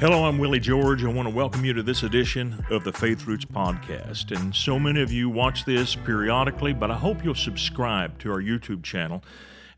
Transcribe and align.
Hello, 0.00 0.24
I'm 0.24 0.38
Willie 0.38 0.60
George. 0.60 1.04
I 1.04 1.08
want 1.08 1.28
to 1.28 1.34
welcome 1.34 1.62
you 1.62 1.74
to 1.74 1.82
this 1.82 2.04
edition 2.04 2.64
of 2.70 2.84
the 2.84 2.92
Faith 2.92 3.26
Roots 3.26 3.44
podcast. 3.44 4.34
And 4.34 4.56
so 4.56 4.78
many 4.78 5.02
of 5.02 5.12
you 5.12 5.28
watch 5.28 5.66
this 5.66 5.94
periodically, 5.94 6.72
but 6.72 6.90
I 6.90 6.96
hope 6.96 7.22
you'll 7.22 7.34
subscribe 7.34 8.18
to 8.20 8.32
our 8.32 8.40
YouTube 8.40 8.82
channel 8.82 9.22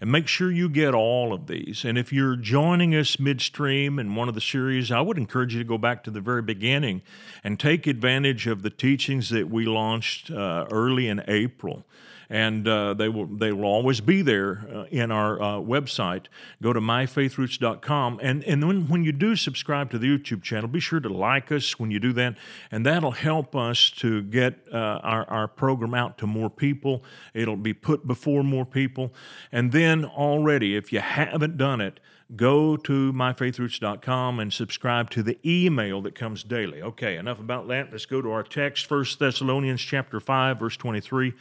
and 0.00 0.12
make 0.12 0.28
sure 0.28 0.52
you 0.52 0.68
get 0.68 0.94
all 0.94 1.32
of 1.32 1.48
these. 1.48 1.84
And 1.84 1.98
if 1.98 2.12
you're 2.12 2.36
joining 2.36 2.94
us 2.94 3.18
midstream 3.18 3.98
in 3.98 4.14
one 4.14 4.28
of 4.28 4.36
the 4.36 4.40
series, 4.40 4.92
I 4.92 5.00
would 5.00 5.18
encourage 5.18 5.54
you 5.54 5.60
to 5.60 5.68
go 5.68 5.76
back 5.76 6.04
to 6.04 6.10
the 6.12 6.20
very 6.20 6.42
beginning 6.42 7.02
and 7.42 7.58
take 7.58 7.88
advantage 7.88 8.46
of 8.46 8.62
the 8.62 8.70
teachings 8.70 9.28
that 9.30 9.50
we 9.50 9.64
launched 9.64 10.30
uh, 10.30 10.66
early 10.70 11.08
in 11.08 11.24
April 11.26 11.84
and 12.30 12.66
uh, 12.66 12.94
they 12.94 13.08
will 13.08 13.26
they 13.26 13.52
will 13.52 13.64
always 13.64 14.00
be 14.00 14.22
there 14.22 14.66
uh, 14.72 14.84
in 14.84 15.10
our 15.10 15.40
uh, 15.40 15.46
website. 15.56 16.26
Go 16.62 16.72
to 16.72 16.80
myfaithroots.com, 16.80 18.20
and 18.22 18.44
and 18.44 18.66
when 18.66 18.88
when 18.88 19.04
you 19.04 19.12
do 19.12 19.36
subscribe 19.36 19.90
to 19.90 19.98
the 19.98 20.06
YouTube 20.06 20.42
channel, 20.42 20.68
be 20.68 20.80
sure 20.80 21.00
to 21.00 21.08
like 21.08 21.52
us 21.52 21.78
when 21.78 21.90
you 21.90 22.00
do 22.00 22.12
that, 22.14 22.36
and 22.70 22.86
that'll 22.86 23.12
help 23.12 23.54
us 23.56 23.90
to 23.90 24.22
get 24.22 24.66
uh, 24.72 24.76
our 24.76 25.28
our 25.28 25.48
program 25.48 25.94
out 25.94 26.18
to 26.18 26.26
more 26.26 26.50
people. 26.50 27.02
It'll 27.34 27.56
be 27.56 27.74
put 27.74 28.06
before 28.06 28.42
more 28.42 28.66
people, 28.66 29.12
and 29.50 29.72
then 29.72 30.04
already, 30.04 30.76
if 30.76 30.92
you 30.92 31.00
haven't 31.00 31.56
done 31.56 31.80
it 31.80 32.00
go 32.36 32.76
to 32.76 33.12
myfaithroots.com 33.12 34.40
and 34.40 34.52
subscribe 34.52 35.10
to 35.10 35.22
the 35.22 35.38
email 35.44 36.00
that 36.02 36.14
comes 36.14 36.42
daily. 36.42 36.82
Okay, 36.82 37.16
enough 37.16 37.38
about 37.38 37.68
that. 37.68 37.92
Let's 37.92 38.06
go 38.06 38.22
to 38.22 38.30
our 38.30 38.42
text, 38.42 38.90
1 38.90 39.04
Thessalonians 39.18 39.80
chapter 39.80 40.20
5 40.20 40.58
verse 40.58 40.76
23. 40.76 41.34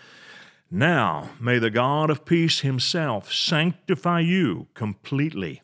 Now 0.74 1.32
may 1.38 1.60
the 1.60 1.70
God 1.70 2.10
of 2.10 2.24
peace 2.24 2.62
himself 2.62 3.34
sanctify 3.34 4.22
you 4.22 4.68
completely, 4.74 5.62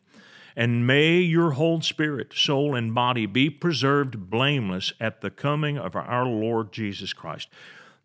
and 0.54 0.86
may 0.86 1.16
your 1.20 1.52
whole 1.52 1.80
spirit, 1.80 2.34
soul, 2.34 2.74
and 2.74 2.94
body 2.94 3.24
be 3.24 3.48
preserved 3.48 4.28
blameless 4.28 4.92
at 5.00 5.22
the 5.22 5.30
coming 5.30 5.78
of 5.78 5.96
our 5.96 6.26
Lord 6.26 6.72
Jesus 6.72 7.14
Christ. 7.14 7.48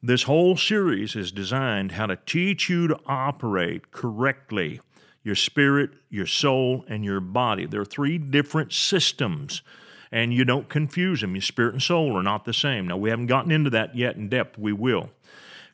This 0.01 0.23
whole 0.23 0.55
series 0.55 1.13
is 1.13 1.33
designed 1.33 1.91
how 1.91 2.05
to 2.05 2.15
teach 2.25 2.69
you 2.69 2.87
to 2.87 2.99
operate 3.05 3.91
correctly 3.91 4.79
your 5.23 5.35
spirit, 5.35 5.89
your 6.09 6.25
soul, 6.25 6.85
and 6.87 7.03
your 7.03 7.19
body. 7.19 7.65
There 7.65 7.81
are 7.81 7.85
three 7.85 8.17
different 8.17 8.71
systems, 8.71 9.61
and 10.09 10.33
you 10.33 10.45
don't 10.45 10.69
confuse 10.69 11.19
them. 11.19 11.35
Your 11.35 11.41
spirit 11.41 11.73
and 11.73 11.83
soul 11.83 12.15
are 12.15 12.23
not 12.23 12.45
the 12.45 12.53
same. 12.53 12.87
Now, 12.87 12.95
we 12.95 13.09
haven't 13.09 13.27
gotten 13.27 13.51
into 13.51 13.69
that 13.71 13.93
yet 13.93 14.15
in 14.15 14.29
depth. 14.29 14.57
We 14.57 14.71
will. 14.71 15.09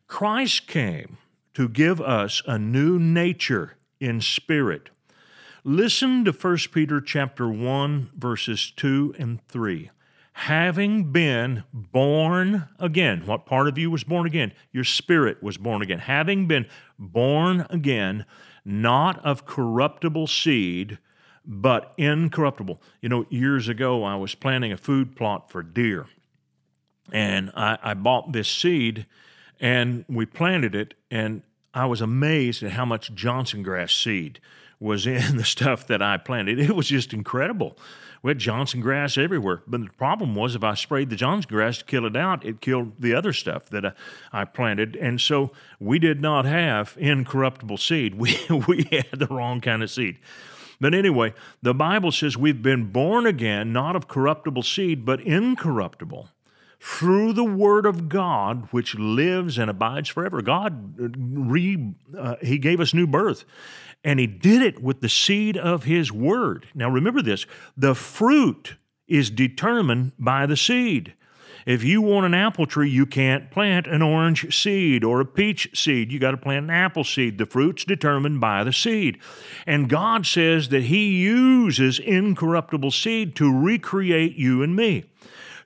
Christ 0.09 0.65
came 0.65 1.19
to 1.53 1.69
give 1.69 2.01
us 2.01 2.41
a 2.47 2.57
new 2.57 2.97
nature 2.97 3.77
in 4.01 4.19
spirit. 4.21 4.89
Listen 5.63 6.25
to 6.25 6.31
1 6.31 6.57
Peter 6.73 6.99
chapter 6.99 7.47
1 7.47 8.09
verses 8.17 8.73
2 8.75 9.15
and 9.19 9.39
3. 9.47 9.91
Having 10.33 11.11
been 11.11 11.63
born 11.71 12.67
again, 12.79 13.21
what 13.27 13.45
part 13.45 13.67
of 13.67 13.77
you 13.77 13.91
was 13.91 14.03
born 14.03 14.25
again? 14.25 14.51
Your 14.71 14.83
spirit 14.83 15.43
was 15.43 15.57
born 15.57 15.83
again. 15.83 15.99
Having 15.99 16.47
been 16.47 16.65
born 16.97 17.67
again, 17.69 18.25
not 18.65 19.23
of 19.23 19.45
corruptible 19.45 20.25
seed, 20.25 20.97
but 21.45 21.93
incorruptible. 21.97 22.81
You 22.99 23.09
know, 23.09 23.25
years 23.29 23.67
ago 23.67 24.03
I 24.03 24.15
was 24.15 24.33
planting 24.33 24.71
a 24.71 24.77
food 24.77 25.15
plot 25.15 25.51
for 25.51 25.61
deer, 25.61 26.07
and 27.11 27.51
I, 27.55 27.77
I 27.83 27.93
bought 27.93 28.31
this 28.31 28.49
seed 28.49 29.05
and 29.59 30.05
we 30.07 30.25
planted 30.25 30.75
it, 30.75 30.93
and 31.11 31.41
I 31.73 31.85
was 31.85 32.01
amazed 32.01 32.63
at 32.63 32.71
how 32.71 32.85
much 32.85 33.13
Johnson 33.13 33.63
grass 33.63 33.93
seed 33.93 34.39
was 34.79 35.05
in 35.05 35.37
the 35.37 35.43
stuff 35.43 35.85
that 35.87 36.01
I 36.01 36.17
planted. 36.17 36.59
It 36.59 36.75
was 36.75 36.87
just 36.87 37.13
incredible. 37.13 37.77
We 38.21 38.31
had 38.31 38.39
Johnson 38.39 38.81
grass 38.81 39.17
everywhere. 39.17 39.63
But 39.65 39.81
the 39.81 39.89
problem 39.91 40.35
was 40.35 40.55
if 40.55 40.63
I 40.63 40.73
sprayed 40.73 41.09
the 41.09 41.15
Johnson 41.15 41.47
grass 41.49 41.77
to 41.79 41.85
kill 41.85 42.05
it 42.05 42.17
out, 42.17 42.45
it 42.45 42.59
killed 42.59 42.93
the 42.99 43.13
other 43.13 43.31
stuff 43.31 43.69
that 43.69 43.85
uh, 43.85 43.91
I 44.33 44.45
planted. 44.45 44.95
And 44.97 45.21
so 45.21 45.51
we 45.79 45.99
did 45.99 46.21
not 46.21 46.45
have 46.45 46.95
incorruptible 46.99 47.77
seed. 47.77 48.15
We, 48.19 48.37
we 48.67 48.83
had 48.91 49.19
the 49.19 49.27
wrong 49.27 49.61
kind 49.61 49.81
of 49.83 49.89
seed. 49.89 50.19
But 50.81 50.93
anyway, 50.93 51.33
the 51.61 51.73
Bible 51.73 52.11
says 52.11 52.37
we've 52.37 52.61
been 52.61 52.91
born 52.91 53.25
again, 53.25 53.71
not 53.73 53.95
of 53.95 54.07
corruptible 54.07 54.63
seed, 54.63 55.05
but 55.05 55.21
incorruptible 55.21 56.29
through 56.79 57.33
the 57.33 57.43
Word 57.43 57.85
of 57.85 58.07
God, 58.07 58.67
which 58.71 58.95
lives 58.95 59.57
and 59.57 59.69
abides 59.69 60.09
forever. 60.09 60.41
God, 60.41 60.99
uh, 60.99 61.07
re, 61.17 61.93
uh, 62.17 62.35
He 62.41 62.57
gave 62.57 62.79
us 62.79 62.93
new 62.93 63.07
birth, 63.07 63.43
and 64.03 64.19
He 64.19 64.27
did 64.27 64.61
it 64.61 64.81
with 64.81 65.01
the 65.01 65.09
seed 65.09 65.57
of 65.57 65.83
His 65.83 66.11
Word. 66.11 66.67
Now 66.73 66.89
remember 66.89 67.21
this 67.21 67.45
the 67.75 67.95
fruit 67.95 68.77
is 69.07 69.29
determined 69.29 70.13
by 70.17 70.45
the 70.45 70.57
seed. 70.57 71.13
If 71.65 71.83
you 71.83 72.01
want 72.01 72.25
an 72.25 72.33
apple 72.33 72.65
tree, 72.65 72.89
you 72.89 73.05
can't 73.05 73.51
plant 73.51 73.85
an 73.85 74.01
orange 74.01 74.55
seed 74.55 75.03
or 75.03 75.19
a 75.19 75.25
peach 75.25 75.69
seed. 75.73 76.11
You 76.11 76.17
got 76.17 76.31
to 76.31 76.37
plant 76.37 76.65
an 76.65 76.69
apple 76.69 77.03
seed. 77.03 77.37
The 77.37 77.45
fruit's 77.45 77.83
determined 77.83 78.39
by 78.39 78.63
the 78.63 78.73
seed. 78.73 79.19
And 79.67 79.89
God 79.89 80.25
says 80.25 80.69
that 80.69 80.83
He 80.83 81.17
uses 81.21 81.99
incorruptible 81.99 82.91
seed 82.91 83.35
to 83.35 83.53
recreate 83.53 84.35
you 84.35 84.63
and 84.63 84.75
me. 84.75 85.05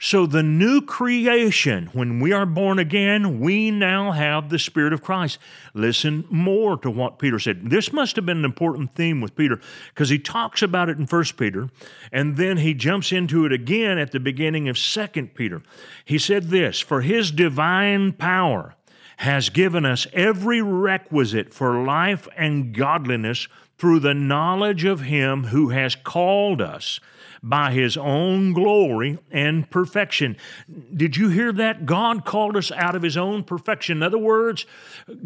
So, 0.06 0.26
the 0.26 0.44
new 0.44 0.82
creation, 0.82 1.86
when 1.94 2.20
we 2.20 2.34
are 2.34 2.46
born 2.46 2.78
again, 2.78 3.40
we 3.40 3.72
now 3.72 4.12
have 4.12 4.50
the 4.50 4.60
Spirit 4.60 4.92
of 4.92 5.02
Christ. 5.02 5.40
Listen 5.74 6.26
more 6.30 6.76
to 6.80 6.92
what 6.92 7.20
Peter 7.20 7.40
said. 7.40 7.70
This 7.70 7.94
must 7.94 8.18
have 8.18 8.26
been 8.26 8.40
an 8.40 8.44
important 8.44 8.94
theme 8.96 9.22
with 9.22 9.34
Peter 9.34 9.62
because 9.94 10.10
he 10.10 10.20
talks 10.20 10.62
about 10.62 10.90
it 10.90 10.98
in 10.98 11.06
1 11.06 11.24
Peter 11.38 11.70
and 12.12 12.36
then 12.36 12.58
he 12.58 12.74
jumps 12.74 13.14
into 13.14 13.46
it 13.46 13.54
again 13.54 13.98
at 13.98 14.12
the 14.12 14.20
beginning 14.20 14.68
of 14.68 14.78
2 14.78 15.08
Peter. 15.36 15.62
He 16.04 16.18
said 16.18 16.50
this 16.50 16.82
For 16.82 17.00
his 17.00 17.32
divine 17.32 18.12
power 18.12 18.76
has 19.18 19.48
given 19.48 19.86
us 19.86 20.06
every 20.12 20.62
requisite 20.62 21.54
for 21.54 21.82
life 21.82 22.28
and 22.36 22.76
godliness 22.76 23.48
through 23.78 24.00
the 24.00 24.14
knowledge 24.14 24.86
of 24.86 25.02
him 25.02 25.46
who 25.46 25.70
has 25.70 25.96
called 25.96 26.62
us 26.62 27.00
by 27.46 27.74
his 27.74 27.98
own 27.98 28.54
glory 28.54 29.20
and 29.30 29.70
perfection. 29.70 30.38
Did 30.96 31.18
you 31.18 31.28
hear 31.28 31.52
that? 31.52 31.86
God 31.86 32.24
called 32.24 32.56
us 32.56 32.72
out 32.72 32.96
of 32.96 33.02
his 33.02 33.18
own 33.18 33.44
perfection. 33.44 33.98
In 33.98 34.04
other 34.04 34.18
words, 34.18 34.66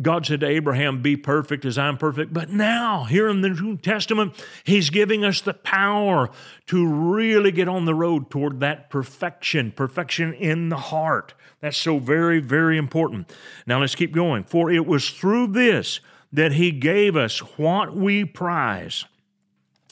God 0.01 0.25
said 0.25 0.39
to 0.39 0.47
Abraham, 0.47 1.03
Be 1.03 1.15
perfect 1.15 1.63
as 1.63 1.77
I'm 1.77 1.95
perfect. 1.95 2.33
But 2.33 2.49
now, 2.49 3.03
here 3.03 3.29
in 3.29 3.41
the 3.41 3.49
New 3.49 3.77
Testament, 3.77 4.33
he's 4.63 4.89
giving 4.89 5.23
us 5.23 5.41
the 5.41 5.53
power 5.53 6.31
to 6.67 6.87
really 6.87 7.51
get 7.51 7.67
on 7.67 7.85
the 7.85 7.93
road 7.93 8.31
toward 8.31 8.61
that 8.61 8.89
perfection, 8.89 9.71
perfection 9.71 10.33
in 10.33 10.69
the 10.69 10.77
heart. 10.77 11.35
That's 11.61 11.77
so 11.77 11.99
very, 11.99 12.39
very 12.39 12.79
important. 12.79 13.31
Now 13.67 13.79
let's 13.79 13.95
keep 13.95 14.11
going. 14.11 14.43
For 14.43 14.71
it 14.71 14.87
was 14.87 15.11
through 15.11 15.47
this 15.47 15.99
that 16.31 16.53
he 16.53 16.71
gave 16.71 17.15
us 17.15 17.39
what 17.57 17.95
we 17.95 18.25
prize 18.25 19.05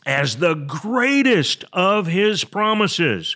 as 0.05 0.37
the 0.37 0.53
greatest 0.53 1.65
of 1.73 2.07
his 2.07 2.43
promises, 2.43 3.35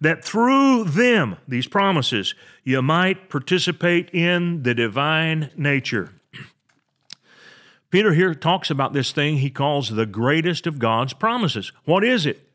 that 0.00 0.24
through 0.24 0.84
them, 0.84 1.36
these 1.48 1.66
promises, 1.66 2.34
you 2.64 2.82
might 2.82 3.30
participate 3.30 4.10
in 4.12 4.62
the 4.62 4.74
divine 4.74 5.50
nature. 5.56 6.12
Peter 7.90 8.12
here 8.12 8.34
talks 8.34 8.70
about 8.70 8.92
this 8.92 9.12
thing 9.12 9.38
he 9.38 9.50
calls 9.50 9.88
the 9.88 10.06
greatest 10.06 10.66
of 10.66 10.78
God's 10.78 11.14
promises. 11.14 11.72
What 11.84 12.04
is 12.04 12.26
it? 12.26 12.48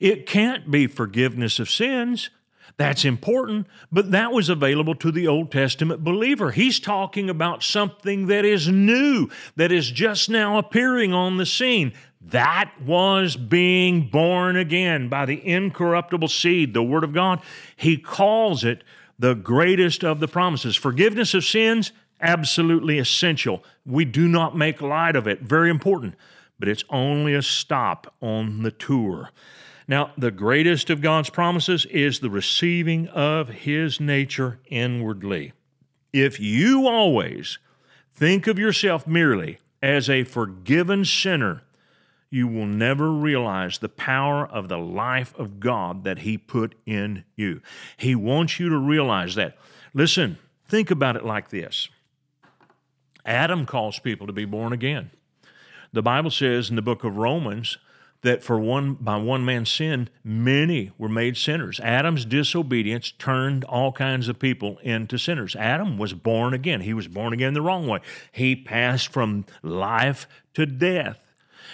It 0.00 0.26
can't 0.26 0.70
be 0.70 0.86
forgiveness 0.86 1.58
of 1.58 1.70
sins. 1.70 2.30
That's 2.76 3.04
important, 3.04 3.66
but 3.90 4.10
that 4.12 4.32
was 4.32 4.48
available 4.48 4.94
to 4.96 5.12
the 5.12 5.28
Old 5.28 5.52
Testament 5.52 6.02
believer. 6.02 6.50
He's 6.52 6.80
talking 6.80 7.28
about 7.28 7.62
something 7.62 8.26
that 8.26 8.44
is 8.44 8.68
new, 8.68 9.28
that 9.56 9.70
is 9.70 9.90
just 9.90 10.30
now 10.30 10.58
appearing 10.58 11.12
on 11.12 11.36
the 11.36 11.46
scene. 11.46 11.92
That 12.20 12.72
was 12.84 13.36
being 13.36 14.08
born 14.08 14.56
again 14.56 15.08
by 15.08 15.26
the 15.26 15.46
incorruptible 15.46 16.28
seed, 16.28 16.72
the 16.72 16.82
Word 16.82 17.04
of 17.04 17.12
God. 17.12 17.40
He 17.76 17.98
calls 17.98 18.64
it 18.64 18.84
the 19.18 19.34
greatest 19.34 20.02
of 20.02 20.20
the 20.20 20.28
promises. 20.28 20.76
Forgiveness 20.76 21.34
of 21.34 21.44
sins, 21.44 21.92
absolutely 22.20 22.98
essential. 22.98 23.64
We 23.84 24.04
do 24.04 24.28
not 24.28 24.56
make 24.56 24.80
light 24.80 25.16
of 25.16 25.26
it, 25.26 25.42
very 25.42 25.68
important, 25.68 26.14
but 26.58 26.68
it's 26.68 26.84
only 26.90 27.34
a 27.34 27.42
stop 27.42 28.14
on 28.20 28.62
the 28.62 28.70
tour. 28.70 29.30
Now, 29.92 30.10
the 30.16 30.30
greatest 30.30 30.88
of 30.88 31.02
God's 31.02 31.28
promises 31.28 31.84
is 31.84 32.20
the 32.20 32.30
receiving 32.30 33.08
of 33.08 33.50
His 33.50 34.00
nature 34.00 34.58
inwardly. 34.64 35.52
If 36.14 36.40
you 36.40 36.88
always 36.88 37.58
think 38.14 38.46
of 38.46 38.58
yourself 38.58 39.06
merely 39.06 39.58
as 39.82 40.08
a 40.08 40.24
forgiven 40.24 41.04
sinner, 41.04 41.64
you 42.30 42.48
will 42.48 42.64
never 42.64 43.12
realize 43.12 43.76
the 43.76 43.90
power 43.90 44.46
of 44.46 44.70
the 44.70 44.78
life 44.78 45.34
of 45.38 45.60
God 45.60 46.04
that 46.04 46.20
He 46.20 46.38
put 46.38 46.74
in 46.86 47.24
you. 47.36 47.60
He 47.98 48.14
wants 48.14 48.58
you 48.58 48.70
to 48.70 48.78
realize 48.78 49.34
that. 49.34 49.58
Listen, 49.92 50.38
think 50.66 50.90
about 50.90 51.16
it 51.16 51.24
like 51.26 51.50
this 51.50 51.90
Adam 53.26 53.66
calls 53.66 53.98
people 53.98 54.26
to 54.26 54.32
be 54.32 54.46
born 54.46 54.72
again. 54.72 55.10
The 55.92 56.00
Bible 56.00 56.30
says 56.30 56.70
in 56.70 56.76
the 56.76 56.80
book 56.80 57.04
of 57.04 57.18
Romans 57.18 57.76
that 58.22 58.42
for 58.42 58.58
one 58.58 58.94
by 58.94 59.16
one 59.16 59.44
man's 59.44 59.70
sin 59.70 60.08
many 60.24 60.90
were 60.96 61.08
made 61.08 61.36
sinners. 61.36 61.80
Adam's 61.80 62.24
disobedience 62.24 63.12
turned 63.12 63.64
all 63.64 63.92
kinds 63.92 64.28
of 64.28 64.38
people 64.38 64.78
into 64.82 65.18
sinners. 65.18 65.56
Adam 65.56 65.98
was 65.98 66.14
born 66.14 66.54
again. 66.54 66.80
He 66.80 66.94
was 66.94 67.08
born 67.08 67.32
again 67.32 67.54
the 67.54 67.62
wrong 67.62 67.86
way. 67.86 68.00
He 68.30 68.56
passed 68.56 69.12
from 69.12 69.44
life 69.62 70.26
to 70.54 70.66
death. 70.66 71.24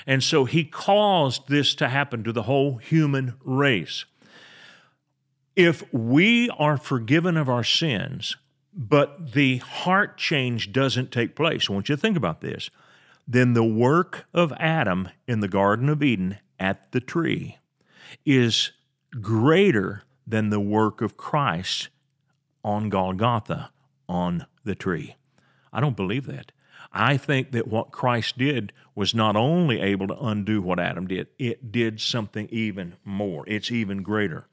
And 0.07 0.23
so 0.23 0.45
he 0.45 0.65
caused 0.65 1.49
this 1.49 1.75
to 1.77 1.89
happen 1.89 2.25
to 2.25 2.33
the 2.33 2.45
whole 2.45 2.77
human 2.77 3.35
race. 3.45 4.05
If 5.55 5.93
we 5.93 6.49
are 6.51 6.77
forgiven 6.77 7.37
of 7.37 7.49
our 7.49 7.65
sins 7.65 8.37
but 8.79 9.33
the 9.33 9.57
heart 9.59 10.17
change 10.17 10.73
doesn't 10.73 11.11
take 11.11 11.35
place 11.35 11.69
i 11.69 11.73
want 11.73 11.89
you 11.89 11.97
to 11.97 12.01
think 12.01 12.17
about 12.17 12.41
this 12.41 12.71
then 13.29 13.53
the 13.53 13.65
work 13.65 14.27
of 14.33 14.53
Adam 14.59 15.11
in 15.27 15.41
the 15.41 15.49
Garden 15.49 15.91
of 15.91 16.03
Eden 16.03 16.39
at 16.59 16.93
the 16.93 17.01
tree 17.01 17.59
is 18.25 18.73
greater 19.21 20.03
than 20.27 20.49
the 20.49 20.61
work 20.61 21.03
of 21.03 21.19
Christ 21.19 21.91
on 22.65 22.89
Golgotha 22.89 23.71
on 24.09 24.47
the 24.65 24.75
tree. 24.75 25.17
I 25.73 25.81
don't 25.81 25.97
believe 25.97 26.27
that. 26.27 26.53
I 26.91 27.19
think 27.19 27.53
that 27.53 27.69
what 27.69 27.93
Christ 27.93 28.39
did 28.39 28.73
was 28.95 29.15
not 29.15 29.37
only 29.37 29.81
able 29.81 30.09
to 30.09 30.19
undo 30.19 30.63
what 30.63 30.81
Adam 30.81 31.07
did, 31.07 31.29
it 31.39 31.71
did 31.71 32.01
something 32.01 32.49
even 32.51 32.97
more. 33.05 33.45
It's 33.47 33.71
even 33.71 34.03
greater. 34.03 34.47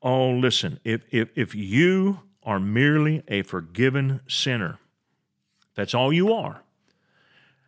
Oh, 0.00 0.30
listen, 0.30 0.78
if, 0.84 1.02
if, 1.10 1.30
if 1.34 1.54
you 1.54 2.20
are 2.44 2.60
merely 2.60 3.24
a 3.26 3.42
forgiven 3.42 4.20
sinner, 4.28 4.78
that's 5.74 5.94
all 5.94 6.12
you 6.12 6.32
are, 6.32 6.62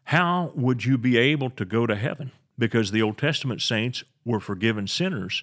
how 0.07 0.53
would 0.55 0.85
you 0.85 0.97
be 0.97 1.19
able 1.19 1.51
to 1.51 1.65
go 1.65 1.85
to 1.85 1.97
heaven? 1.97 2.31
Because 2.57 2.93
the 2.93 3.03
Old 3.03 3.19
Testament 3.19 3.61
saints 3.61 4.05
were 4.25 4.39
forgiven 4.39 4.87
sinners, 4.87 5.43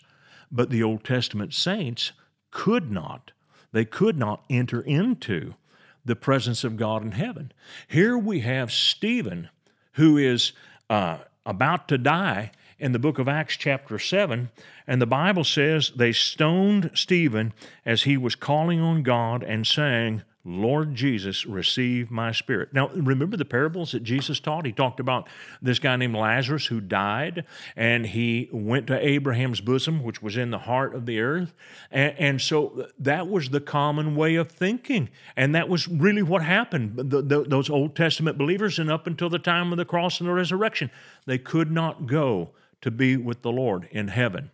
but 0.49 0.69
the 0.69 0.81
Old 0.81 1.03
Testament 1.03 1.53
saints 1.53 2.13
could 2.49 2.89
not. 2.89 3.31
They 3.73 3.83
could 3.83 4.17
not 4.17 4.45
enter 4.49 4.79
into 4.79 5.55
the 6.05 6.15
presence 6.15 6.63
of 6.63 6.77
God 6.77 7.03
in 7.03 7.11
heaven. 7.11 7.51
Here 7.89 8.17
we 8.17 8.39
have 8.39 8.71
Stephen, 8.71 9.49
who 9.93 10.17
is 10.17 10.53
uh, 10.89 11.17
about 11.45 11.89
to 11.89 11.97
die 11.97 12.51
in 12.79 12.93
the 12.93 12.99
book 12.99 13.19
of 13.19 13.27
Acts, 13.27 13.57
chapter 13.57 13.99
7, 13.99 14.49
and 14.87 15.01
the 15.01 15.05
Bible 15.05 15.43
says 15.43 15.91
they 15.95 16.13
stoned 16.13 16.91
Stephen 16.93 17.53
as 17.85 18.03
he 18.03 18.15
was 18.15 18.35
calling 18.35 18.79
on 18.79 19.03
God 19.03 19.43
and 19.43 19.67
saying, 19.67 20.23
Lord 20.45 20.93
Jesus, 20.93 21.45
receive 21.45 22.11
my 22.11 22.33
spirit. 22.33 22.73
Now, 22.73 22.89
remember 22.89 23.37
the 23.37 23.45
parables 23.45 23.93
that 23.93 24.03
Jesus 24.03 24.41
taught? 24.41 24.65
He 24.65 24.73
talked 24.73 24.99
about 24.99 25.29
this 25.61 25.79
guy 25.79 25.95
named 25.95 26.15
Lazarus 26.15 26.65
who 26.65 26.81
died, 26.81 27.45
and 27.77 28.05
he 28.05 28.49
went 28.51 28.87
to 28.87 29.07
Abraham's 29.07 29.61
bosom, 29.61 30.03
which 30.03 30.21
was 30.21 30.35
in 30.35 30.51
the 30.51 30.57
heart 30.59 30.95
of 30.95 31.05
the 31.05 31.21
earth. 31.21 31.53
And, 31.91 32.15
and 32.19 32.41
so 32.41 32.89
that 32.99 33.29
was 33.29 33.51
the 33.51 33.61
common 33.61 34.17
way 34.17 34.35
of 34.35 34.51
thinking. 34.51 35.07
And 35.37 35.55
that 35.55 35.69
was 35.69 35.87
really 35.87 36.23
what 36.23 36.43
happened. 36.43 36.97
The, 36.97 37.21
the, 37.21 37.43
those 37.43 37.69
Old 37.69 37.95
Testament 37.95 38.37
believers, 38.37 38.79
and 38.79 38.91
up 38.91 39.07
until 39.07 39.29
the 39.29 39.39
time 39.39 39.71
of 39.71 39.77
the 39.77 39.85
cross 39.85 40.19
and 40.19 40.27
the 40.27 40.33
resurrection, 40.33 40.91
they 41.25 41.37
could 41.37 41.71
not 41.71 42.05
go 42.05 42.49
to 42.81 42.91
be 42.91 43.15
with 43.15 43.43
the 43.43 43.51
Lord 43.51 43.87
in 43.91 44.09
heaven. 44.09 44.51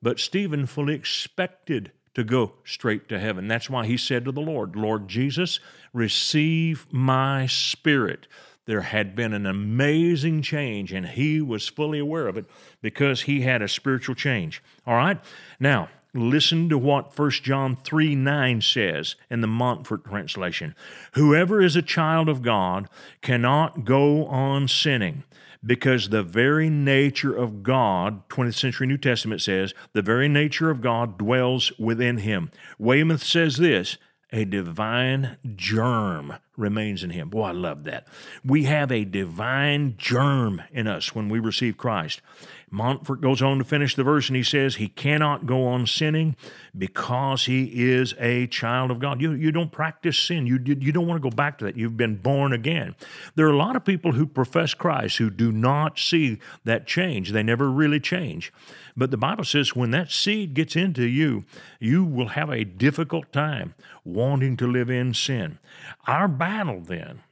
But 0.00 0.18
Stephen 0.18 0.64
fully 0.64 0.94
expected 0.94 1.92
to 2.16 2.24
go 2.24 2.54
straight 2.64 3.10
to 3.10 3.18
heaven. 3.18 3.46
That's 3.46 3.68
why 3.68 3.84
he 3.84 3.98
said 3.98 4.24
to 4.24 4.32
the 4.32 4.40
Lord, 4.40 4.74
Lord 4.74 5.06
Jesus, 5.06 5.60
receive 5.92 6.86
my 6.90 7.46
spirit. 7.46 8.26
There 8.64 8.80
had 8.80 9.14
been 9.14 9.34
an 9.34 9.44
amazing 9.44 10.40
change, 10.40 10.94
and 10.94 11.08
he 11.08 11.42
was 11.42 11.68
fully 11.68 11.98
aware 11.98 12.26
of 12.26 12.38
it 12.38 12.46
because 12.80 13.22
he 13.22 13.42
had 13.42 13.60
a 13.60 13.68
spiritual 13.68 14.14
change. 14.14 14.62
All 14.86 14.94
right? 14.94 15.20
Now, 15.60 15.90
listen 16.14 16.70
to 16.70 16.78
what 16.78 17.16
1 17.18 17.30
John 17.32 17.76
3 17.76 18.14
9 18.14 18.62
says 18.62 19.16
in 19.28 19.42
the 19.42 19.46
Montfort 19.46 20.06
translation 20.06 20.74
Whoever 21.12 21.60
is 21.60 21.76
a 21.76 21.82
child 21.82 22.30
of 22.30 22.40
God 22.40 22.88
cannot 23.20 23.84
go 23.84 24.24
on 24.24 24.68
sinning 24.68 25.24
because 25.66 26.08
the 26.08 26.22
very 26.22 26.70
nature 26.70 27.34
of 27.34 27.62
God, 27.62 28.28
20th 28.28 28.54
century 28.54 28.86
New 28.86 28.98
Testament 28.98 29.42
says, 29.42 29.74
the 29.92 30.02
very 30.02 30.28
nature 30.28 30.70
of 30.70 30.80
God 30.80 31.18
dwells 31.18 31.72
within 31.78 32.18
him. 32.18 32.50
Weymouth 32.78 33.24
says 33.24 33.56
this 33.56 33.98
a 34.32 34.44
divine 34.44 35.36
germ 35.54 36.34
remains 36.56 37.04
in 37.04 37.10
him. 37.10 37.30
Boy, 37.30 37.44
I 37.44 37.52
love 37.52 37.84
that. 37.84 38.08
We 38.44 38.64
have 38.64 38.90
a 38.90 39.04
divine 39.04 39.94
germ 39.98 40.62
in 40.72 40.86
us 40.86 41.14
when 41.14 41.28
we 41.28 41.38
receive 41.38 41.76
Christ. 41.76 42.20
Montfort 42.68 43.20
goes 43.20 43.42
on 43.42 43.58
to 43.58 43.64
finish 43.64 43.94
the 43.94 44.02
verse 44.02 44.28
and 44.28 44.36
he 44.36 44.42
says, 44.42 44.76
He 44.76 44.88
cannot 44.88 45.46
go 45.46 45.66
on 45.66 45.86
sinning 45.86 46.34
because 46.76 47.44
he 47.44 47.90
is 47.90 48.12
a 48.18 48.48
child 48.48 48.90
of 48.90 48.98
God. 48.98 49.20
You, 49.20 49.32
you 49.32 49.52
don't 49.52 49.70
practice 49.70 50.18
sin. 50.18 50.46
You, 50.48 50.58
you 50.64 50.90
don't 50.90 51.06
want 51.06 51.22
to 51.22 51.30
go 51.30 51.34
back 51.34 51.58
to 51.58 51.64
that. 51.66 51.76
You've 51.76 51.96
been 51.96 52.16
born 52.16 52.52
again. 52.52 52.96
There 53.36 53.46
are 53.46 53.52
a 53.52 53.56
lot 53.56 53.76
of 53.76 53.84
people 53.84 54.12
who 54.12 54.26
profess 54.26 54.74
Christ 54.74 55.18
who 55.18 55.30
do 55.30 55.52
not 55.52 55.96
see 55.98 56.38
that 56.64 56.88
change. 56.88 57.30
They 57.30 57.44
never 57.44 57.70
really 57.70 58.00
change. 58.00 58.52
But 58.96 59.12
the 59.12 59.16
Bible 59.16 59.44
says 59.44 59.76
when 59.76 59.92
that 59.92 60.10
seed 60.10 60.54
gets 60.54 60.74
into 60.74 61.06
you, 61.06 61.44
you 61.78 62.04
will 62.04 62.28
have 62.28 62.50
a 62.50 62.64
difficult 62.64 63.32
time 63.32 63.74
wanting 64.04 64.56
to 64.56 64.66
live 64.66 64.90
in 64.90 65.14
sin. 65.14 65.60
Our 66.08 66.26
battle 66.26 66.80
then 66.80 67.22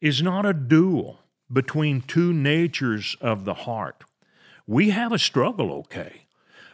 is 0.00 0.22
not 0.22 0.46
a 0.46 0.54
duel 0.54 1.18
between 1.52 2.00
two 2.00 2.32
natures 2.32 3.16
of 3.20 3.44
the 3.44 3.54
heart. 3.54 4.04
We 4.68 4.90
have 4.90 5.12
a 5.12 5.18
struggle, 5.18 5.72
okay, 5.72 6.26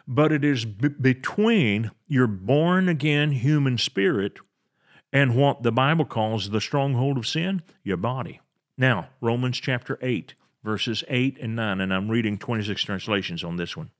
but 0.05 0.33
it 0.33 0.43
is 0.43 0.65
b- 0.65 0.89
between 0.89 1.91
your 2.09 2.27
born 2.27 2.89
again 2.89 3.31
human 3.31 3.77
spirit 3.77 4.39
and 5.13 5.33
what 5.33 5.63
the 5.63 5.71
Bible 5.71 6.03
calls 6.03 6.49
the 6.49 6.59
stronghold 6.59 7.17
of 7.17 7.25
sin, 7.25 7.63
your 7.85 7.95
body. 7.95 8.41
Now, 8.77 9.07
Romans 9.21 9.61
chapter 9.61 9.97
8, 10.01 10.33
verses 10.61 11.05
8 11.07 11.37
and 11.39 11.55
9, 11.55 11.79
and 11.79 11.93
I'm 11.93 12.11
reading 12.11 12.37
26 12.37 12.83
translations 12.83 13.45
on 13.45 13.55
this 13.55 13.77
one. 13.77 13.91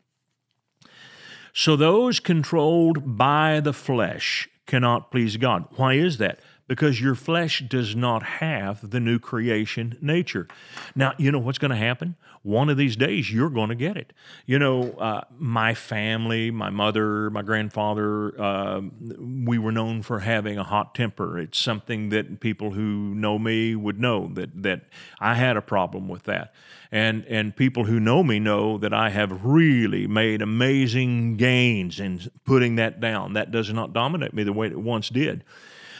So 1.53 1.77
those 1.77 2.19
controlled 2.19 3.17
by 3.17 3.61
the 3.61 3.71
flesh 3.71 4.49
cannot 4.65 5.09
please 5.09 5.37
God. 5.37 5.67
Why 5.77 5.93
is 5.93 6.17
that? 6.17 6.41
Because 6.67 6.99
your 6.99 7.15
flesh 7.15 7.63
does 7.67 7.95
not 7.95 8.23
have 8.23 8.89
the 8.89 8.99
new 8.99 9.19
creation 9.19 9.97
nature. 10.01 10.47
Now, 10.95 11.13
you 11.17 11.31
know 11.31 11.39
what's 11.39 11.57
going 11.57 11.71
to 11.71 11.77
happen? 11.77 12.15
One 12.41 12.69
of 12.69 12.77
these 12.77 12.95
days, 12.95 13.31
you're 13.31 13.49
going 13.49 13.69
to 13.69 13.75
get 13.75 13.97
it. 13.97 14.13
You 14.45 14.59
know, 14.59 14.91
uh, 14.93 15.21
my 15.37 15.73
family, 15.73 16.51
my 16.51 16.69
mother, 16.69 17.29
my 17.31 17.41
grandfather, 17.41 18.39
uh, 18.39 18.81
we 19.19 19.57
were 19.57 19.71
known 19.71 20.03
for 20.03 20.19
having 20.19 20.57
a 20.57 20.63
hot 20.63 20.93
temper. 20.93 21.39
It's 21.39 21.57
something 21.57 22.09
that 22.09 22.39
people 22.39 22.71
who 22.71 23.15
know 23.15 23.39
me 23.39 23.75
would 23.75 23.99
know 23.99 24.27
that 24.33 24.61
that 24.61 24.81
I 25.19 25.33
had 25.35 25.57
a 25.57 25.61
problem 25.61 26.07
with 26.07 26.23
that. 26.23 26.53
And, 26.91 27.25
and 27.25 27.55
people 27.55 27.85
who 27.85 27.99
know 27.99 28.23
me 28.23 28.39
know 28.39 28.77
that 28.77 28.93
I 28.93 29.09
have 29.09 29.43
really 29.43 30.07
made 30.07 30.41
amazing 30.41 31.35
gains 31.37 31.99
in 31.99 32.21
putting 32.45 32.75
that 32.75 32.99
down. 32.99 33.33
That 33.33 33.51
does 33.51 33.73
not 33.73 33.91
dominate 33.91 34.33
me 34.33 34.43
the 34.43 34.53
way 34.53 34.67
it 34.67 34.79
once 34.79 35.09
did. 35.09 35.43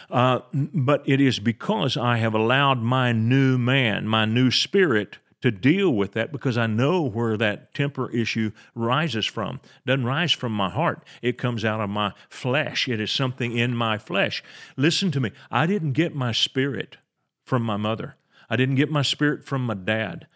Uh, 0.09 0.39
but 0.53 1.03
it 1.05 1.19
is 1.19 1.39
because 1.39 1.97
I 1.97 2.17
have 2.17 2.33
allowed 2.33 2.81
my 2.81 3.11
new 3.11 3.57
man, 3.57 4.07
my 4.07 4.25
new 4.25 4.51
spirit, 4.51 5.17
to 5.41 5.51
deal 5.51 5.91
with 5.91 6.13
that 6.13 6.31
because 6.31 6.57
I 6.57 6.65
know 6.65 7.03
where 7.03 7.37
that 7.37 7.73
temper 7.75 8.09
issue 8.09 8.51
rises 8.73 9.27
from. 9.27 9.59
Doesn't 9.85 10.05
rise 10.05 10.31
from 10.31 10.51
my 10.51 10.71
heart. 10.71 11.05
It 11.21 11.37
comes 11.37 11.63
out 11.63 11.81
of 11.81 11.89
my 11.89 12.13
flesh. 12.29 12.87
It 12.87 12.99
is 12.99 13.11
something 13.11 13.55
in 13.55 13.75
my 13.75 13.99
flesh. 13.99 14.43
Listen 14.75 15.11
to 15.11 15.19
me. 15.19 15.31
I 15.51 15.67
didn't 15.67 15.91
get 15.91 16.15
my 16.15 16.31
spirit 16.31 16.97
from 17.43 17.61
my 17.61 17.77
mother. 17.77 18.15
I 18.49 18.55
didn't 18.55 18.75
get 18.75 18.89
my 18.89 19.03
spirit 19.03 19.43
from 19.43 19.65
my 19.65 19.75
dad. 19.75 20.27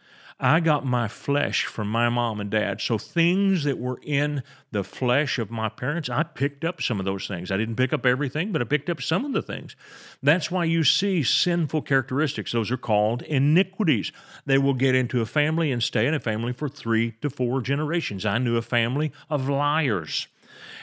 I 0.41 0.61
got 0.61 0.85
my 0.85 1.09
flesh 1.09 1.65
from 1.65 1.89
my 1.89 2.07
mom 2.07 2.39
and 2.39 2.49
dad. 2.49 2.79
So 2.79 2.97
things 2.97 3.65
that 3.65 3.77
were 3.77 3.99
in 4.01 4.41
the 4.71 4.85
flesh 4.85 5.37
of 5.37 5.51
my 5.51 5.67
parents, 5.67 6.09
I 6.09 6.23
picked 6.23 6.63
up 6.63 6.81
some 6.81 6.97
of 6.97 7.05
those 7.05 7.27
things. 7.27 7.51
I 7.51 7.57
didn't 7.57 7.75
pick 7.75 7.91
up 7.91 8.05
everything, 8.05 8.53
but 8.53 8.61
I 8.61 8.65
picked 8.65 8.89
up 8.89 9.01
some 9.01 9.25
of 9.25 9.33
the 9.33 9.41
things. 9.41 9.75
That's 10.23 10.49
why 10.49 10.63
you 10.63 10.85
see 10.85 11.23
sinful 11.23 11.81
characteristics. 11.81 12.53
Those 12.53 12.71
are 12.71 12.77
called 12.77 13.21
iniquities. 13.23 14.13
They 14.45 14.57
will 14.57 14.73
get 14.73 14.95
into 14.95 15.19
a 15.21 15.25
family 15.25 15.73
and 15.73 15.83
stay 15.83 16.07
in 16.07 16.13
a 16.13 16.21
family 16.21 16.53
for 16.53 16.69
three 16.69 17.11
to 17.21 17.29
four 17.29 17.59
generations. 17.61 18.25
I 18.25 18.37
knew 18.37 18.55
a 18.55 18.61
family 18.61 19.11
of 19.29 19.49
liars. 19.49 20.27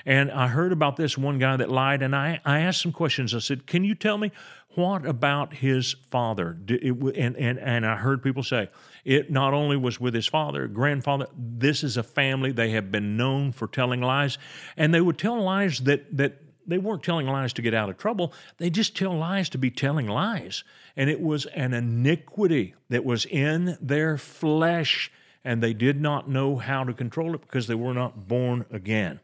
And 0.05 0.31
I 0.31 0.49
heard 0.49 0.73
about 0.73 0.97
this 0.97 1.19
one 1.19 1.39
guy 1.39 1.57
that 1.57 1.71
lied, 1.71 2.03
and 2.03 2.15
I, 2.15 2.41
I 2.45 2.61
asked 2.61 2.83
some 2.83 2.93
questions. 2.93 3.35
I 3.35 3.41
said, 3.41 3.67
Can 3.67 3.85
you 3.85 3.95
tell 3.95 4.19
me 4.19 4.31
What 4.77 5.07
about 5.07 5.55
his 5.55 5.97
father? 6.11 6.59
And, 6.69 7.37
and, 7.37 7.59
and 7.59 7.87
I 7.87 7.97
heard 7.97 8.23
people 8.23 8.43
say 8.43 8.69
it 9.07 9.31
not 9.31 9.55
only 9.55 9.79
was 9.79 9.99
with 9.99 10.13
his 10.13 10.27
father, 10.27 10.69
grandfather, 10.69 11.27
this 11.35 11.83
is 11.83 11.97
a 11.97 12.03
family. 12.03 12.53
They 12.53 12.71
have 12.71 12.93
been 12.93 13.17
known 13.17 13.53
for 13.53 13.69
telling 13.69 14.03
lies. 14.03 14.37
And 14.77 14.93
they 14.93 15.01
would 15.01 15.17
tell 15.17 15.41
lies 15.41 15.79
that, 15.81 16.15
that 16.19 16.43
they 16.67 16.77
weren't 16.77 17.03
telling 17.03 17.27
lies 17.27 17.55
to 17.55 17.63
get 17.63 17.73
out 17.73 17.89
of 17.89 17.97
trouble. 17.97 18.35
They 18.59 18.69
just 18.69 18.95
tell 18.95 19.17
lies 19.17 19.49
to 19.51 19.59
be 19.59 19.71
telling 19.71 20.09
lies. 20.09 20.63
And 20.95 21.09
it 21.09 21.23
was 21.23 21.47
an 21.47 21.73
iniquity 21.73 22.75
that 22.91 23.05
was 23.05 23.25
in 23.25 23.79
their 23.81 24.19
flesh, 24.19 25.11
and 25.47 25.63
they 25.63 25.73
did 25.73 26.01
not 26.01 26.29
know 26.29 26.57
how 26.57 26.83
to 26.83 26.93
control 26.93 27.33
it 27.37 27.41
because 27.41 27.69
they 27.69 27.75
were 27.75 27.95
not 27.95 28.27
born 28.27 28.67
again. 28.71 29.21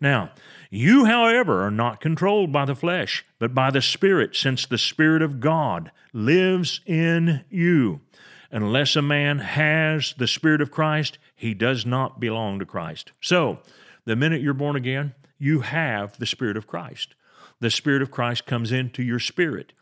Now, 0.00 0.30
you, 0.70 1.04
however, 1.04 1.64
are 1.66 1.70
not 1.70 2.00
controlled 2.00 2.50
by 2.50 2.64
the 2.64 2.74
flesh, 2.74 3.26
but 3.38 3.54
by 3.54 3.70
the 3.70 3.82
Spirit, 3.82 4.34
since 4.34 4.64
the 4.64 4.78
Spirit 4.78 5.20
of 5.20 5.38
God 5.38 5.92
lives 6.14 6.80
in 6.86 7.44
you. 7.50 8.00
Unless 8.50 8.96
a 8.96 9.02
man 9.02 9.40
has 9.40 10.14
the 10.16 10.26
Spirit 10.26 10.62
of 10.62 10.70
Christ, 10.70 11.18
he 11.34 11.52
does 11.52 11.84
not 11.84 12.20
belong 12.20 12.58
to 12.58 12.64
Christ. 12.64 13.12
So, 13.20 13.58
the 14.06 14.16
minute 14.16 14.40
you're 14.40 14.54
born 14.54 14.76
again, 14.76 15.14
you 15.38 15.60
have 15.60 16.18
the 16.18 16.26
Spirit 16.26 16.56
of 16.56 16.66
Christ. 16.66 17.14
The 17.60 17.70
Spirit 17.70 18.00
of 18.00 18.10
Christ 18.10 18.46
comes 18.46 18.72
into 18.72 19.02
your 19.02 19.18
spirit. 19.18 19.74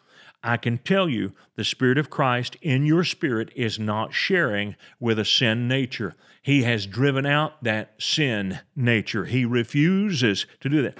I 0.44 0.58
can 0.58 0.78
tell 0.78 1.08
you 1.08 1.32
the 1.56 1.64
Spirit 1.64 1.96
of 1.96 2.10
Christ 2.10 2.56
in 2.60 2.84
your 2.84 3.02
spirit 3.02 3.50
is 3.56 3.78
not 3.78 4.12
sharing 4.12 4.76
with 5.00 5.18
a 5.18 5.24
sin 5.24 5.66
nature. 5.66 6.14
He 6.42 6.64
has 6.64 6.86
driven 6.86 7.24
out 7.24 7.64
that 7.64 7.94
sin 7.98 8.60
nature. 8.76 9.24
He 9.24 9.46
refuses 9.46 10.44
to 10.60 10.68
do 10.68 10.82
that. 10.82 10.98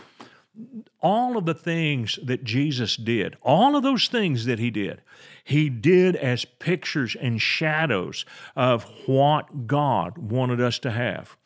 All 1.03 1.37
of 1.37 1.45
the 1.45 1.55
things 1.55 2.19
that 2.25 2.45
Jesus 2.45 2.97
did, 2.97 3.37
all 3.43 3.77
of 3.77 3.83
those 3.83 4.09
things 4.09 4.47
that 4.47 4.59
he 4.59 4.71
did, 4.71 5.03
he 5.45 5.69
did 5.69 6.17
as 6.17 6.47
pictures 6.47 7.15
and 7.21 7.43
shadows 7.43 8.25
of 8.57 8.85
what 9.05 9.67
God 9.67 10.17
wanted 10.17 10.61
us 10.61 10.79
to 10.79 10.91
have. 10.91 11.37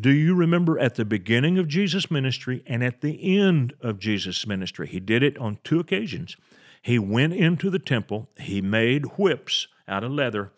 Do 0.00 0.10
you 0.10 0.34
remember 0.34 0.78
at 0.78 0.96
the 0.96 1.04
beginning 1.04 1.58
of 1.58 1.68
Jesus' 1.68 2.10
ministry 2.10 2.64
and 2.66 2.82
at 2.82 3.00
the 3.00 3.38
end 3.38 3.74
of 3.80 4.00
Jesus' 4.00 4.46
ministry? 4.46 4.88
He 4.88 4.98
did 4.98 5.22
it 5.22 5.38
on 5.38 5.58
two 5.62 5.78
occasions. 5.78 6.36
He 6.82 6.98
went 6.98 7.34
into 7.34 7.70
the 7.70 7.78
temple, 7.78 8.28
he 8.38 8.60
made 8.60 9.18
whips 9.18 9.68
out 9.86 10.04
of 10.04 10.12
leather, 10.12 10.52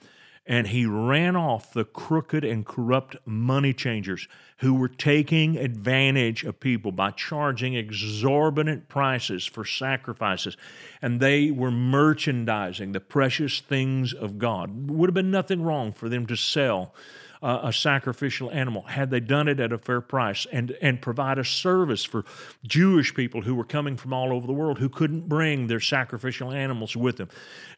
and 0.46 0.68
he 0.68 0.84
ran 0.84 1.36
off 1.36 1.72
the 1.72 1.84
crooked 1.84 2.44
and 2.44 2.66
corrupt 2.66 3.16
money 3.24 3.72
changers 3.72 4.26
who 4.58 4.74
were 4.74 4.88
taking 4.88 5.56
advantage 5.56 6.44
of 6.44 6.58
people 6.58 6.92
by 6.92 7.10
charging 7.12 7.74
exorbitant 7.74 8.88
prices 8.88 9.46
for 9.46 9.64
sacrifices. 9.64 10.56
And 11.00 11.20
they 11.20 11.50
were 11.50 11.70
merchandising 11.70 12.92
the 12.92 13.00
precious 13.00 13.60
things 13.60 14.12
of 14.12 14.38
God. 14.38 14.90
Would 14.90 15.08
have 15.08 15.14
been 15.14 15.30
nothing 15.30 15.62
wrong 15.62 15.92
for 15.92 16.08
them 16.08 16.26
to 16.26 16.36
sell 16.36 16.94
uh, 17.42 17.60
a 17.64 17.72
sacrificial 17.72 18.50
animal 18.50 18.82
had 18.82 19.10
they 19.10 19.20
done 19.20 19.48
it 19.48 19.60
at 19.60 19.72
a 19.72 19.78
fair 19.78 20.00
price 20.00 20.46
and, 20.52 20.76
and 20.82 21.00
provide 21.00 21.38
a 21.38 21.44
service 21.44 22.04
for 22.04 22.24
Jewish 22.64 23.14
people 23.14 23.42
who 23.42 23.54
were 23.54 23.64
coming 23.64 23.96
from 23.96 24.12
all 24.12 24.32
over 24.32 24.46
the 24.46 24.52
world 24.52 24.78
who 24.78 24.88
couldn't 24.88 25.28
bring 25.28 25.66
their 25.66 25.80
sacrificial 25.80 26.52
animals 26.52 26.96
with 26.96 27.16
them. 27.16 27.28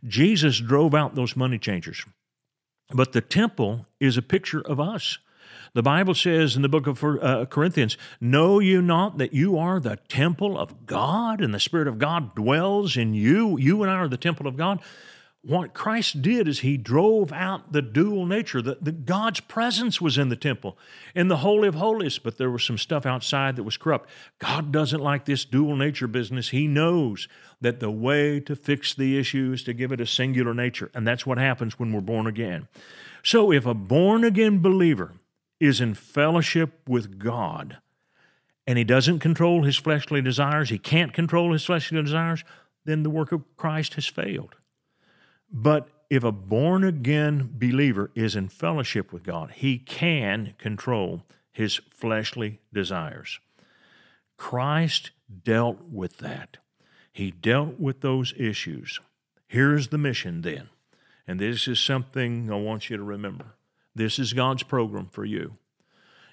Jesus 0.07 0.59
drove 0.61 0.95
out 0.95 1.15
those 1.15 1.37
money 1.37 1.59
changers. 1.59 2.05
But 2.91 3.13
the 3.13 3.21
temple 3.21 3.87
is 4.01 4.17
a 4.17 4.23
picture 4.23 4.61
of 4.61 4.81
us. 4.81 5.19
The 5.75 5.83
Bible 5.83 6.15
says 6.15 6.55
in 6.55 6.63
the 6.63 6.69
book 6.69 6.87
of 6.87 7.03
uh, 7.03 7.47
Corinthians, 7.47 7.97
Know 8.21 8.59
you 8.59 8.83
not 8.83 9.17
that 9.19 9.33
you 9.33 9.57
are 9.57 9.81
the 9.81 9.97
temple 10.09 10.59
of 10.59 10.87
God 10.87 11.41
and 11.41 11.55
the 11.55 11.61
Spirit 11.61 11.89
of 11.89 11.99
God 11.99 12.35
dwells 12.35 12.97
in 12.97 13.15
you? 13.15 13.57
You 13.59 13.83
and 13.83 13.91
I 13.91 13.95
are 13.95 14.09
the 14.09 14.19
temple 14.19 14.47
of 14.47 14.57
God 14.57 14.81
what 15.45 15.75
Christ 15.75 16.23
did 16.23 16.47
is 16.47 16.61
he 16.61 16.77
drove 16.77 17.33
out 17.33 17.73
the 17.73 17.83
dual 17.83 18.27
nature. 18.27 18.63
The, 18.63 18.93
God's 18.93 19.41
presence 19.41 20.01
was 20.01 20.17
in 20.17 20.29
the 20.29 20.37
temple, 20.37 20.79
in 21.17 21.27
the 21.27 21.39
Holy 21.39 21.67
of 21.67 21.75
Holies, 21.75 22.21
but 22.21 22.39
there 22.39 22.51
was 22.51 22.63
some 22.63 22.79
stuff 22.79 23.05
outside 23.05 23.57
that 23.57 23.65
was 23.65 23.77
corrupt. 23.77 24.09
God 24.39 24.71
doesn't 24.71 25.01
like 25.01 25.25
this 25.25 25.45
dual 25.45 25.75
nature 25.75 26.07
business. 26.07 26.51
He 26.51 26.69
knows 26.69 27.27
that 27.61 27.81
the 27.81 27.91
way 27.91 28.39
to 28.39 28.55
fix 28.55 28.95
the 28.95 29.19
issue 29.19 29.51
is 29.53 29.65
to 29.65 29.73
give 29.73 29.91
it 29.91 30.01
a 30.01 30.07
singular 30.07 30.55
nature, 30.55 30.93
and 30.95 31.07
that's 31.07 31.27
what 31.27 31.39
happens 31.39 31.77
when 31.77 31.93
we're 31.93 32.01
born 32.01 32.29
again. 32.29 32.69
So 33.25 33.51
if 33.51 33.67
a 33.67 33.75
born 33.75 34.23
again 34.23 34.61
believer 34.61 35.15
is 35.59 35.81
in 35.81 35.95
fellowship 35.95 36.89
with 36.89 37.19
God, 37.19 37.79
and 38.65 38.79
he 38.79 38.85
doesn't 38.85 39.19
control 39.19 39.65
his 39.65 39.77
fleshly 39.77 40.23
desires, 40.23 40.71
he 40.71 40.79
can't 40.79 41.13
control 41.13 41.53
his 41.53 41.65
fleshly 41.65 42.01
desires, 42.01 42.45
then 42.85 43.03
the 43.03 43.11
work 43.11 43.33
of 43.33 43.43
Christ 43.57 43.95
has 43.95 44.07
failed. 44.07 44.55
But 45.53 45.89
if 46.09 46.25
a 46.25 46.33
born 46.33 46.83
again 46.83 47.51
believer 47.53 48.11
is 48.15 48.35
in 48.35 48.49
fellowship 48.49 49.13
with 49.13 49.23
God, 49.23 49.53
he 49.53 49.79
can 49.79 50.55
control 50.59 51.23
his 51.51 51.81
fleshly 51.91 52.61
desires. 52.73 53.39
Christ 54.37 55.11
dealt 55.45 55.83
with 55.91 56.19
that. 56.19 56.57
He 57.13 57.31
dealt 57.31 57.79
with 57.79 58.01
those 58.01 58.33
issues. 58.37 58.99
Here's 59.47 59.89
the 59.89 59.99
mission 59.99 60.41
then. 60.41 60.71
And 61.29 61.39
this 61.39 61.69
is 61.69 61.79
something 61.79 62.51
I 62.51 62.57
want 62.57 62.89
you 62.89 62.97
to 62.97 63.03
remember. 63.03 63.55
This 63.95 64.19
is 64.19 64.33
God's 64.33 64.63
program 64.63 65.07
for 65.07 65.25
you. 65.25 65.59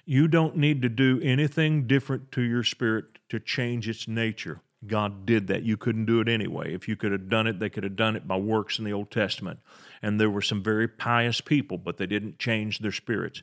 You 0.06 0.26
don't 0.26 0.56
need 0.56 0.82
to 0.82 0.88
do 0.88 1.20
anything 1.22 1.86
different 1.86 2.32
to 2.32 2.42
your 2.42 2.64
spirit 2.64 3.18
to 3.28 3.38
change 3.38 3.88
its 3.88 4.08
nature. 4.08 4.60
God 4.86 5.26
did 5.26 5.48
that. 5.48 5.62
You 5.62 5.76
couldn't 5.76 6.06
do 6.06 6.20
it 6.20 6.28
anyway. 6.28 6.74
If 6.74 6.88
you 6.88 6.96
could 6.96 7.12
have 7.12 7.28
done 7.28 7.46
it, 7.46 7.58
they 7.58 7.68
could 7.68 7.84
have 7.84 7.96
done 7.96 8.16
it 8.16 8.26
by 8.26 8.36
works 8.36 8.78
in 8.78 8.84
the 8.84 8.92
Old 8.92 9.10
Testament. 9.10 9.60
And 10.00 10.18
there 10.18 10.30
were 10.30 10.40
some 10.40 10.62
very 10.62 10.88
pious 10.88 11.40
people, 11.40 11.76
but 11.76 11.98
they 11.98 12.06
didn't 12.06 12.38
change 12.38 12.78
their 12.78 12.92
spirits. 12.92 13.42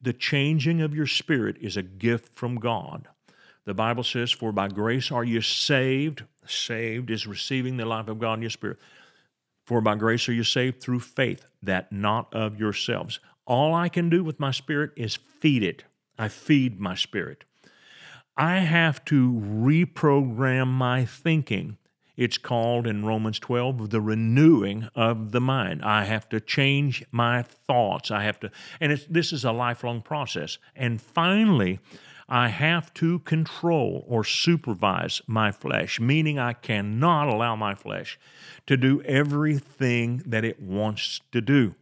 The 0.00 0.12
changing 0.12 0.82
of 0.82 0.94
your 0.94 1.06
spirit 1.06 1.56
is 1.60 1.76
a 1.76 1.82
gift 1.82 2.34
from 2.34 2.56
God. 2.56 3.08
The 3.64 3.74
Bible 3.74 4.02
says, 4.02 4.30
For 4.30 4.52
by 4.52 4.68
grace 4.68 5.10
are 5.10 5.24
you 5.24 5.40
saved. 5.40 6.24
Saved 6.46 7.10
is 7.10 7.26
receiving 7.26 7.76
the 7.76 7.86
life 7.86 8.08
of 8.08 8.18
God 8.18 8.34
in 8.34 8.42
your 8.42 8.50
spirit. 8.50 8.78
For 9.64 9.80
by 9.80 9.94
grace 9.94 10.28
are 10.28 10.32
you 10.32 10.44
saved 10.44 10.82
through 10.82 11.00
faith, 11.00 11.46
that 11.62 11.92
not 11.92 12.34
of 12.34 12.58
yourselves. 12.58 13.20
All 13.46 13.74
I 13.74 13.88
can 13.88 14.10
do 14.10 14.24
with 14.24 14.40
my 14.40 14.50
spirit 14.50 14.90
is 14.96 15.18
feed 15.40 15.62
it. 15.62 15.84
I 16.18 16.28
feed 16.28 16.80
my 16.80 16.94
spirit. 16.94 17.44
I 18.36 18.58
have 18.58 19.04
to 19.06 19.32
reprogram 19.32 20.68
my 20.68 21.04
thinking. 21.04 21.76
It's 22.16 22.38
called 22.38 22.86
in 22.86 23.04
Romans 23.04 23.38
12 23.38 23.90
the 23.90 24.00
renewing 24.00 24.88
of 24.94 25.32
the 25.32 25.40
mind. 25.40 25.82
I 25.82 26.04
have 26.04 26.28
to 26.30 26.40
change 26.40 27.04
my 27.10 27.42
thoughts. 27.42 28.10
I 28.10 28.22
have 28.22 28.38
to, 28.40 28.50
and 28.80 29.04
this 29.08 29.32
is 29.32 29.44
a 29.44 29.52
lifelong 29.52 30.02
process. 30.02 30.58
And 30.76 31.00
finally, 31.00 31.80
I 32.28 32.48
have 32.48 32.94
to 32.94 33.18
control 33.20 34.04
or 34.08 34.24
supervise 34.24 35.20
my 35.26 35.52
flesh, 35.52 36.00
meaning 36.00 36.38
I 36.38 36.54
cannot 36.54 37.28
allow 37.28 37.56
my 37.56 37.74
flesh 37.74 38.18
to 38.66 38.76
do 38.76 39.02
everything 39.02 40.22
that 40.26 40.44
it 40.44 40.60
wants 40.60 41.20
to 41.32 41.40
do. 41.40 41.74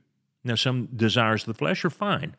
Now, 0.42 0.54
some 0.54 0.88
desires 0.96 1.42
of 1.42 1.48
the 1.48 1.54
flesh 1.54 1.84
are 1.84 1.90
fine, 1.90 2.34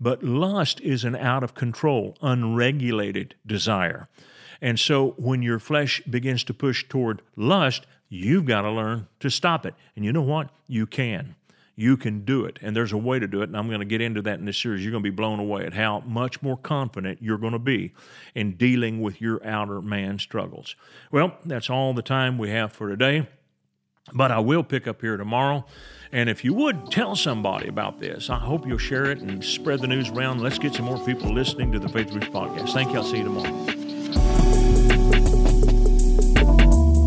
but 0.00 0.22
lust 0.22 0.80
is 0.80 1.04
an 1.04 1.16
out 1.16 1.42
of 1.42 1.54
control, 1.54 2.16
unregulated 2.22 3.34
desire. 3.46 4.08
And 4.60 4.78
so 4.78 5.14
when 5.16 5.42
your 5.42 5.58
flesh 5.58 6.00
begins 6.08 6.44
to 6.44 6.54
push 6.54 6.84
toward 6.88 7.22
lust, 7.36 7.86
you've 8.08 8.44
got 8.44 8.62
to 8.62 8.70
learn 8.70 9.08
to 9.20 9.30
stop 9.30 9.66
it. 9.66 9.74
And 9.94 10.04
you 10.04 10.12
know 10.12 10.22
what? 10.22 10.50
You 10.66 10.86
can. 10.86 11.36
You 11.76 11.96
can 11.96 12.24
do 12.24 12.44
it. 12.44 12.58
And 12.60 12.74
there's 12.74 12.90
a 12.90 12.96
way 12.96 13.20
to 13.20 13.28
do 13.28 13.40
it. 13.40 13.44
And 13.44 13.56
I'm 13.56 13.68
going 13.68 13.78
to 13.78 13.86
get 13.86 14.00
into 14.00 14.20
that 14.22 14.40
in 14.40 14.46
this 14.46 14.58
series. 14.58 14.82
You're 14.82 14.90
going 14.90 15.04
to 15.04 15.10
be 15.10 15.14
blown 15.14 15.38
away 15.38 15.64
at 15.64 15.74
how 15.74 16.00
much 16.00 16.42
more 16.42 16.56
confident 16.56 17.18
you're 17.22 17.38
going 17.38 17.52
to 17.52 17.60
be 17.60 17.92
in 18.34 18.56
dealing 18.56 19.00
with 19.00 19.20
your 19.20 19.44
outer 19.46 19.80
man 19.80 20.18
struggles. 20.18 20.74
Well, 21.12 21.36
that's 21.44 21.70
all 21.70 21.94
the 21.94 22.02
time 22.02 22.36
we 22.36 22.50
have 22.50 22.72
for 22.72 22.88
today. 22.88 23.28
But 24.12 24.32
I 24.32 24.40
will 24.40 24.64
pick 24.64 24.88
up 24.88 25.02
here 25.02 25.16
tomorrow. 25.16 25.66
And 26.10 26.28
if 26.28 26.44
you 26.44 26.54
would 26.54 26.90
tell 26.90 27.14
somebody 27.16 27.68
about 27.68 28.00
this, 28.00 28.30
I 28.30 28.38
hope 28.38 28.66
you'll 28.66 28.78
share 28.78 29.10
it 29.10 29.18
and 29.20 29.44
spread 29.44 29.80
the 29.80 29.86
news 29.86 30.08
around. 30.08 30.40
Let's 30.40 30.58
get 30.58 30.74
some 30.74 30.86
more 30.86 30.98
people 31.04 31.32
listening 31.32 31.70
to 31.72 31.78
the 31.78 31.88
Faith 31.88 32.12
Roots 32.12 32.28
podcast. 32.28 32.72
Thank 32.72 32.92
you. 32.92 32.98
I'll 32.98 33.04
see 33.04 33.18
you 33.18 33.24
tomorrow. 33.24 33.52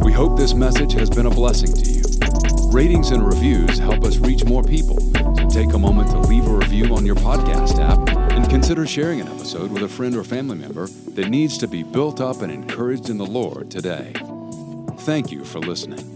We 0.06 0.12
hope 0.12 0.38
this 0.38 0.54
message 0.54 0.94
has 0.94 1.10
been 1.10 1.26
a 1.26 1.32
blessing 1.32 1.74
to 1.74 1.90
you. 1.90 2.04
Ratings 2.72 3.12
and 3.12 3.26
reviews 3.26 3.80
help 3.80 4.04
us 4.04 4.18
reach 4.18 4.46
more 4.46 4.64
people. 4.64 5.00
So 5.00 5.50
take 5.50 5.74
a 5.74 5.80
moment 5.80 6.12
to 6.12 6.20
leave 6.20 6.46
a 6.46 6.54
review 6.54 6.96
on 6.96 7.06
your 7.06 7.16
podcast 7.16 7.80
app 7.80 8.08
and 8.32 8.50
consider 8.50 8.86
sharing 8.86 9.20
an 9.20 9.28
episode 9.28 9.72
with 9.72 9.84
a 9.84 9.90
friend 9.90 10.16
or 10.16 10.24
family 10.24 10.58
member 10.58 10.88
that 10.88 11.30
needs 11.30 11.58
to 11.58 11.68
be 11.68 11.84
built 11.84 12.22
up 12.22 12.42
and 12.42 12.52
encouraged 12.52 13.10
in 13.10 13.18
the 13.18 13.26
Lord 13.26 13.72
today. 13.72 14.14
Thank 15.00 15.32
you 15.32 15.44
for 15.44 15.60
listening. 15.60 16.11